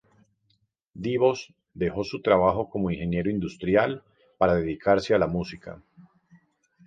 [0.95, 4.01] Dibós dejó su trabajo como ingeniero industrial
[4.39, 5.79] para dedicarse a la música.